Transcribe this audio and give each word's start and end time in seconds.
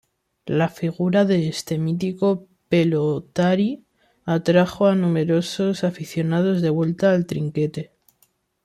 La 0.47 0.67
figura 0.67 1.25
de 1.25 1.47
este 1.47 1.77
mítico 1.77 2.47
pelotari 2.69 3.83
atrajo 4.25 4.87
a 4.87 4.95
numerosos 4.95 5.83
aficionados 5.83 6.63
de 6.63 6.71
vuelta 6.71 7.13
al 7.13 7.27
trinquete. 7.27 7.91